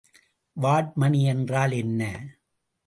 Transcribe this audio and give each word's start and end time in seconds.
வாட்மணி 0.57 1.21
என்றால் 1.23 1.71
என்ன? 1.71 2.01